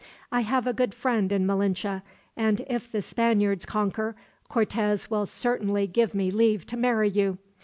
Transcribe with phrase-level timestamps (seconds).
[0.31, 2.01] I have a good friend in Malinche,
[2.35, 4.15] and if the Spaniards conquer,
[4.49, 7.37] Cortez will certainly give me leave to marry you.